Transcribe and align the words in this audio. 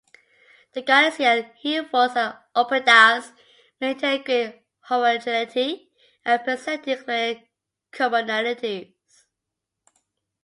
The 0.73 0.81
Gallaecian 0.81 1.51
hillforts 1.63 2.15
and 2.15 2.35
oppidas 2.55 3.33
maintained 3.79 4.21
a 4.21 4.23
great 4.23 4.63
homogeneity 4.79 5.91
and 6.25 6.43
presented 6.43 7.03
clear 7.05 7.43
commonalities. 7.91 8.95